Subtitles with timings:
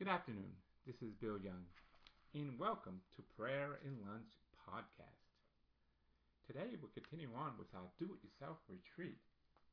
[0.00, 0.56] Good afternoon.
[0.88, 1.60] This is Bill Young,
[2.32, 4.32] and welcome to Prayer and Lunch
[4.64, 5.28] podcast.
[6.48, 9.20] Today we'll continue on with our do-it-yourself retreat,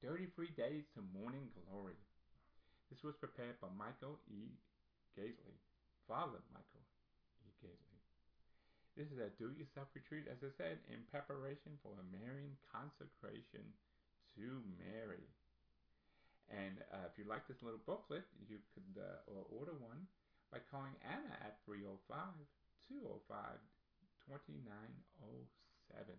[0.03, 1.95] 33 Days to Morning Glory.
[2.91, 4.51] This was prepared by Michael E.
[5.15, 5.63] Gaitley,
[6.11, 6.83] Father Michael
[7.47, 7.55] E.
[7.63, 8.03] Gaitley.
[8.99, 13.63] This is a do-it-yourself retreat, as I said, in preparation for a Marian consecration
[14.35, 15.23] to Mary.
[16.47, 20.07] And uh, if you like this little booklet, you could uh, order one
[20.51, 21.99] by calling Anna at 305
[22.87, 23.59] 205
[24.27, 26.15] 2907.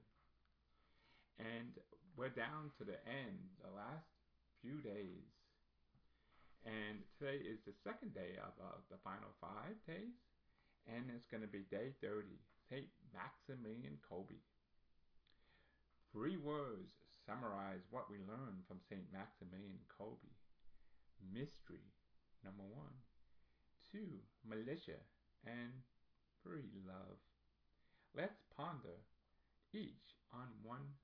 [1.41, 1.73] And
[2.17, 4.09] we're down to the end, the last
[4.61, 5.29] few days.
[6.67, 10.13] And today is the second day of uh, the final five days.
[10.89, 12.29] And it's going to be day 30,
[12.69, 12.89] St.
[13.13, 14.41] Maximilian Kolbe.
[16.13, 19.05] Three words summarize what we learned from St.
[19.13, 20.33] Maximilian Kolbe.
[21.21, 21.85] Mystery,
[22.41, 22.97] number one
[23.93, 25.01] two, militia,
[25.45, 25.73] and
[26.43, 27.21] three, love.
[28.17, 29.05] Let's ponder
[29.73, 30.97] each on one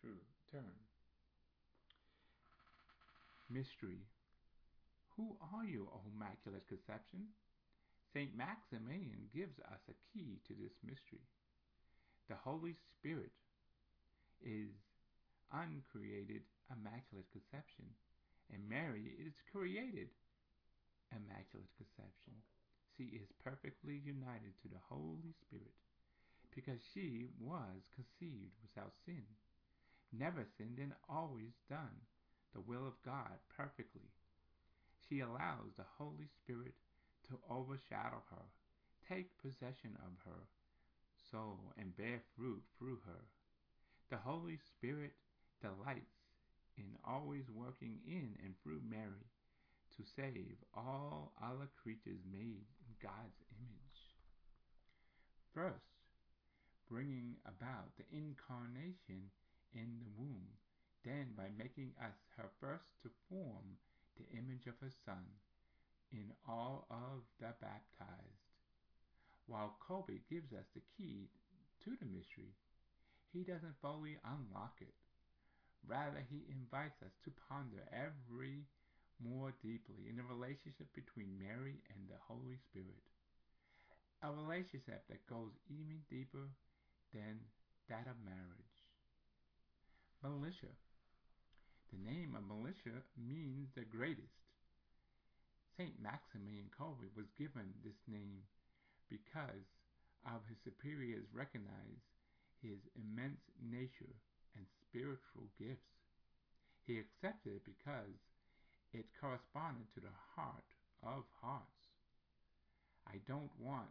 [0.00, 0.78] true turn.
[3.50, 4.02] Mystery.
[5.16, 7.30] Who are you, O Immaculate Conception?
[8.12, 8.30] St.
[8.36, 11.22] Maximilian gives us a key to this mystery.
[12.28, 13.30] The Holy Spirit
[14.42, 14.74] is
[15.52, 17.84] uncreated Immaculate Conception,
[18.52, 20.08] and Mary is created
[21.12, 22.34] Immaculate Conception.
[22.96, 25.74] She is perfectly united to the Holy Spirit
[26.54, 29.26] because she was conceived without sin,
[30.12, 32.06] never sinned and always done
[32.54, 34.06] the will of God perfectly.
[35.08, 36.74] She allows the Holy Spirit
[37.28, 38.46] to overshadow her,
[39.08, 40.46] take possession of her
[41.30, 43.26] soul, and bear fruit through her.
[44.10, 45.12] The Holy Spirit
[45.60, 46.18] delights
[46.76, 49.30] in always working in and through Mary
[49.96, 54.00] to save all other creatures made in God's image.
[55.54, 55.94] First,
[56.90, 59.30] bringing about the incarnation
[59.72, 60.50] in the womb,
[61.04, 63.78] then by making us her first to form
[64.16, 65.24] the image of her Son
[66.12, 68.50] in all of the baptized.
[69.46, 71.28] While Kolbe gives us the key
[71.84, 72.54] to the mystery,
[73.32, 74.94] he doesn't fully unlock it.
[75.86, 78.64] Rather, he invites us to ponder every
[79.20, 83.04] more deeply in the relationship between Mary and the Holy Spirit.
[84.24, 86.48] A relationship that goes even deeper
[87.12, 87.44] than
[87.92, 88.76] that of marriage.
[90.24, 90.72] Militia.
[91.92, 94.40] The name of militia means the greatest.
[95.76, 95.94] St.
[96.00, 98.48] Maximilian Kolbe was given this name
[99.12, 99.68] because
[100.24, 102.00] of his superiors recognize
[102.64, 104.16] his immense nature
[104.56, 105.94] and spiritual gifts.
[106.86, 108.18] He accepted it because
[108.92, 110.68] it corresponded to the heart
[111.02, 111.84] of hearts.
[113.08, 113.90] I don't want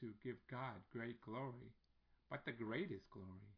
[0.00, 1.74] to give God great glory,
[2.30, 3.52] but the greatest glory.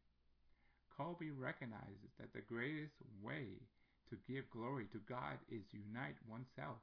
[0.91, 3.63] Kolbe recognizes that the greatest way
[4.09, 6.77] to give glory to God is unite oneself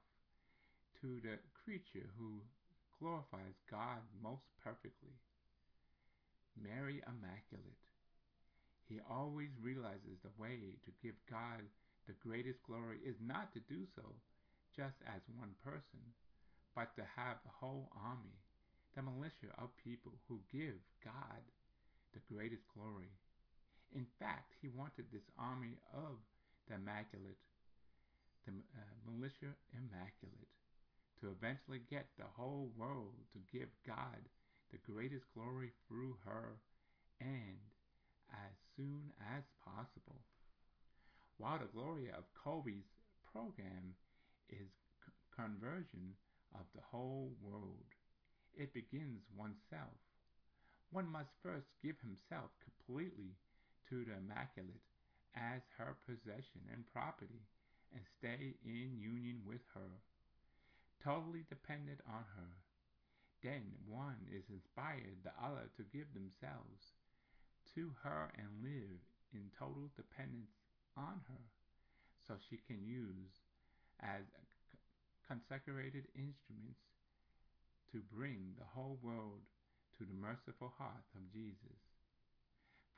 [1.01, 2.41] to the creature who
[2.99, 5.15] glorifies God most perfectly.
[6.59, 7.90] Mary Immaculate.
[8.91, 11.63] He always realizes the way to give God
[12.11, 14.03] the greatest glory is not to do so
[14.75, 16.03] just as one person,
[16.75, 18.35] but to have the whole army,
[18.99, 20.75] the militia of people who give
[21.07, 21.43] God
[22.11, 23.15] the greatest glory.
[23.95, 26.19] In fact, he wanted this army of
[26.67, 27.39] the immaculate,
[28.43, 30.51] the uh, militia immaculate,
[31.23, 34.19] to eventually get the whole world to give God
[34.75, 36.59] the greatest glory through her
[37.21, 37.63] and
[38.33, 40.21] as soon as possible.
[41.39, 42.89] While the glory of Kolbe's
[43.33, 43.97] program
[44.49, 44.69] is
[45.35, 46.15] conversion
[46.55, 47.89] of the whole world,
[48.55, 49.97] it begins oneself.
[50.91, 53.39] One must first give himself completely
[53.89, 54.83] to the Immaculate
[55.35, 57.47] as her possession and property
[57.95, 60.03] and stay in union with her,
[61.03, 62.51] totally dependent on her.
[63.43, 66.93] Then one is inspired the other to give themselves
[67.75, 69.01] to her and live
[69.33, 70.51] in total dependence
[70.97, 71.45] on her
[72.27, 73.35] so she can use
[74.03, 74.27] as
[75.27, 76.83] consecrated instruments
[77.93, 79.43] to bring the whole world
[79.99, 81.79] to the merciful heart of Jesus.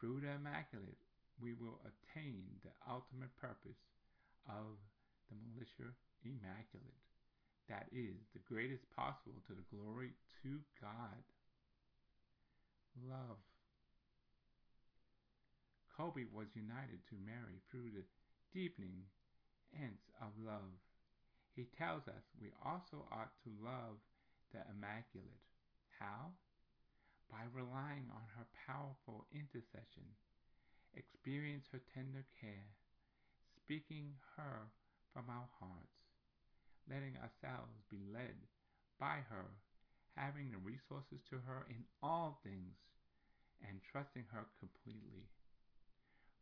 [0.00, 1.00] Through the Immaculate,
[1.40, 3.80] we will attain the ultimate purpose
[4.48, 4.76] of
[5.28, 5.92] the militia
[6.24, 7.02] immaculate,
[7.68, 11.22] that is, the greatest possible to the glory to God.
[13.08, 13.40] Love.
[16.02, 18.02] Kolbe was united to Mary through the
[18.50, 19.06] deepening
[19.70, 20.74] ends of love.
[21.54, 24.02] He tells us we also ought to love
[24.50, 25.46] the Immaculate.
[26.02, 26.34] How?
[27.30, 30.02] By relying on her powerful intercession,
[30.98, 32.74] experience her tender care,
[33.62, 34.74] speaking her
[35.14, 36.02] from our hearts,
[36.90, 38.42] letting ourselves be led
[38.98, 39.54] by her,
[40.18, 42.74] having the resources to her in all things,
[43.62, 45.30] and trusting her completely.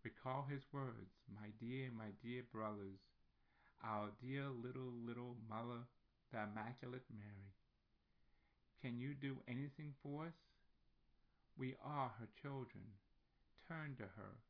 [0.03, 3.05] Recall his words, my dear, my dear brothers,
[3.85, 5.85] our dear little, little mother,
[6.33, 7.53] the Immaculate Mary.
[8.81, 10.41] Can you do anything for us?
[11.59, 12.97] We are her children.
[13.69, 14.41] Turn to her.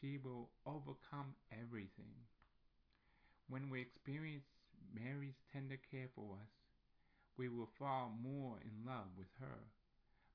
[0.00, 2.26] She will overcome everything.
[3.48, 4.50] When we experience
[4.92, 6.50] Mary's tender care for us,
[7.36, 9.62] we will fall more in love with her.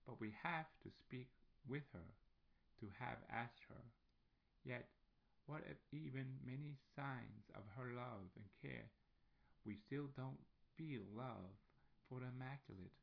[0.08, 1.28] But we have to speak
[1.68, 2.16] with her,
[2.80, 3.84] to have asked her.
[4.64, 4.88] Yet,
[5.46, 8.88] what if even many signs of her love and care,
[9.66, 10.40] we still don't
[10.78, 11.52] feel love
[12.08, 12.96] for the Immaculate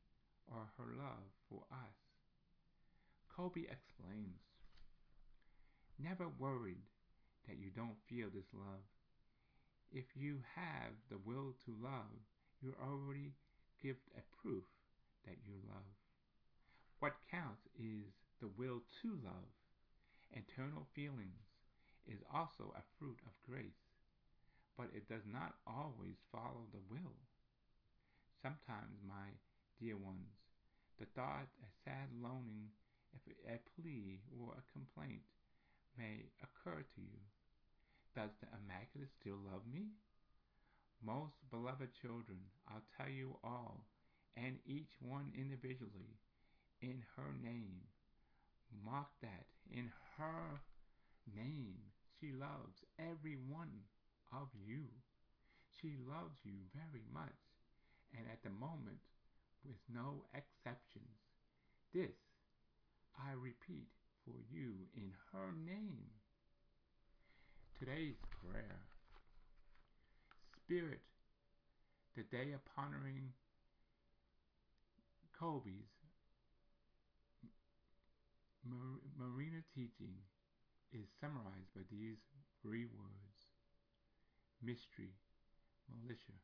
[0.49, 1.97] or her love for us?
[3.29, 4.41] Kolbe explains,
[5.99, 6.89] Never worried
[7.47, 8.89] that you don't feel this love.
[9.91, 12.25] If you have the will to love,
[12.59, 13.33] you already
[13.83, 14.63] give a proof
[15.25, 15.93] that you love.
[16.99, 18.09] What counts is
[18.39, 19.53] the will to love.
[20.33, 21.50] Internal feelings
[22.07, 23.81] is also a fruit of grace,
[24.77, 27.17] but it does not always follow the will.
[28.41, 29.37] Sometimes, my
[29.79, 30.33] dear ones,
[30.99, 32.69] the thought, a sad longing,
[33.45, 35.21] a plea, or a complaint
[35.97, 37.21] may occur to you.
[38.15, 39.93] Does the Immaculate still love me?
[41.03, 42.39] Most beloved children,
[42.69, 43.85] I'll tell you all,
[44.37, 46.17] and each one individually,
[46.81, 47.81] in her name.
[48.85, 50.61] Mark that, in her
[51.35, 51.90] name.
[52.21, 53.89] She loves every one
[54.31, 54.85] of you.
[55.81, 57.41] She loves you very much,
[58.13, 59.01] and at the moment,
[59.65, 61.17] with no exceptions.
[61.91, 62.13] This,
[63.17, 63.89] I repeat,
[64.23, 66.13] for you in her name.
[67.79, 68.85] Today's prayer.
[70.61, 71.01] Spirit,
[72.15, 73.33] the day of honoring
[75.41, 75.89] Kolbe's
[79.17, 80.13] Marian teaching
[80.93, 82.19] is summarized by these
[82.61, 83.39] three words
[84.61, 85.17] mystery,
[85.89, 86.37] militia,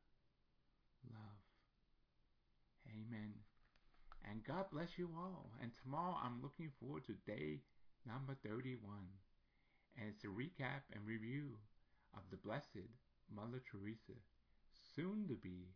[1.05, 1.41] love.
[2.89, 3.33] Amen.
[4.25, 5.51] And God bless you all.
[5.61, 7.61] And tomorrow I'm looking forward to day
[8.05, 8.81] number 31.
[9.99, 11.57] And it's a recap and review
[12.15, 12.89] of the Blessed
[13.33, 14.17] Mother Teresa,
[14.95, 15.69] soon to be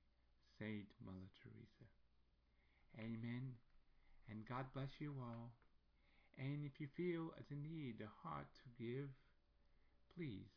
[0.60, 1.88] Saint Mother Teresa.
[3.00, 3.54] Amen.
[4.30, 5.52] And God bless you all.
[6.38, 9.10] And if you feel a need, a heart to give,
[10.16, 10.50] please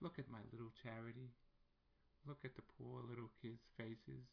[0.00, 1.32] look at my little charity.
[2.28, 4.28] Look at the poor little kids' faces.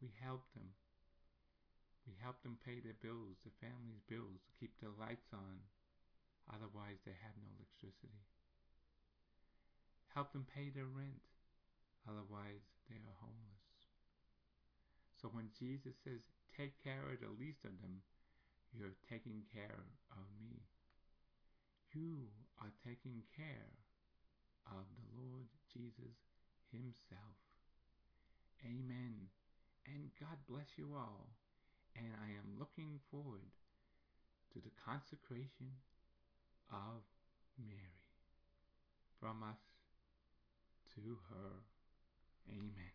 [0.00, 0.76] We help them.
[2.04, 5.62] We help them pay their bills, the family's bills, to keep the lights on.
[6.50, 8.26] Otherwise, they have no electricity.
[10.12, 11.22] Help them pay their rent.
[12.04, 13.62] Otherwise, they are homeless.
[15.22, 16.20] So when Jesus says,
[16.50, 18.02] take care of the least of them,
[18.72, 20.64] you're taking care of me.
[21.92, 22.28] You
[22.60, 23.76] are taking care
[24.66, 26.16] of the Lord Jesus
[26.72, 27.36] Himself.
[28.64, 29.28] Amen.
[29.86, 31.28] And God bless you all.
[31.96, 33.52] And I am looking forward
[34.52, 35.76] to the consecration
[36.70, 37.04] of
[37.58, 38.08] Mary
[39.20, 39.60] from us
[40.94, 41.60] to her.
[42.48, 42.92] Amen.